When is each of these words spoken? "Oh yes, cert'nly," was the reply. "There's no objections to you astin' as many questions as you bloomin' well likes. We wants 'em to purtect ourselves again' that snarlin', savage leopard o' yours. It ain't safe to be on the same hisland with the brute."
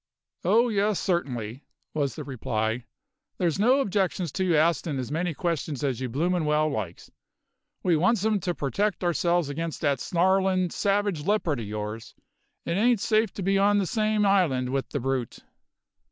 "Oh 0.43 0.69
yes, 0.69 0.99
cert'nly," 0.99 1.61
was 1.93 2.15
the 2.15 2.23
reply. 2.23 2.85
"There's 3.37 3.59
no 3.59 3.81
objections 3.81 4.31
to 4.31 4.43
you 4.43 4.57
astin' 4.57 4.97
as 4.97 5.11
many 5.11 5.35
questions 5.35 5.83
as 5.83 5.99
you 5.99 6.09
bloomin' 6.09 6.45
well 6.45 6.67
likes. 6.69 7.11
We 7.83 7.95
wants 7.95 8.25
'em 8.25 8.39
to 8.39 8.55
purtect 8.55 9.03
ourselves 9.03 9.47
again' 9.47 9.69
that 9.81 9.99
snarlin', 9.99 10.71
savage 10.71 11.23
leopard 11.27 11.59
o' 11.59 11.63
yours. 11.63 12.15
It 12.65 12.77
ain't 12.77 12.99
safe 12.99 13.31
to 13.33 13.43
be 13.43 13.59
on 13.59 13.77
the 13.77 13.85
same 13.85 14.23
hisland 14.23 14.69
with 14.69 14.89
the 14.89 14.99
brute." 14.99 15.37